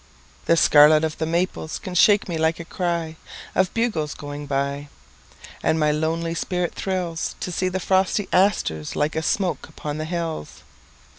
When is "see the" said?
7.53-7.79